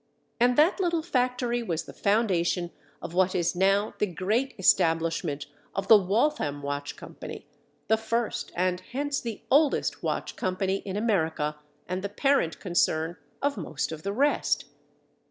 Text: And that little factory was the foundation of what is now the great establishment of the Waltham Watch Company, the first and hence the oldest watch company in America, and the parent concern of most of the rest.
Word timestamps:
And 0.39 0.57
that 0.57 0.79
little 0.79 1.03
factory 1.03 1.61
was 1.61 1.83
the 1.83 1.93
foundation 1.93 2.71
of 3.03 3.13
what 3.13 3.35
is 3.35 3.55
now 3.55 3.93
the 3.99 4.07
great 4.07 4.55
establishment 4.57 5.45
of 5.75 5.89
the 5.89 5.95
Waltham 5.99 6.63
Watch 6.63 6.95
Company, 6.95 7.45
the 7.87 7.97
first 7.97 8.51
and 8.55 8.79
hence 8.79 9.21
the 9.21 9.43
oldest 9.51 10.01
watch 10.01 10.35
company 10.35 10.77
in 10.77 10.97
America, 10.97 11.59
and 11.87 12.03
the 12.03 12.09
parent 12.09 12.59
concern 12.59 13.17
of 13.43 13.57
most 13.57 13.91
of 13.91 14.01
the 14.01 14.11
rest. 14.11 14.65